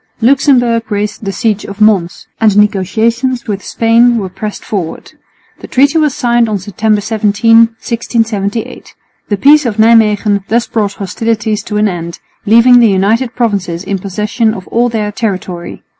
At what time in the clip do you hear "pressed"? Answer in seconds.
4.29-4.65